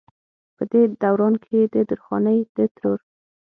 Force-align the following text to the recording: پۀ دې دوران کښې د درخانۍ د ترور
پۀ 0.55 0.63
دې 0.71 0.81
دوران 1.01 1.33
کښې 1.43 1.61
د 1.73 1.75
درخانۍ 1.89 2.39
د 2.55 2.57
ترور 2.75 2.99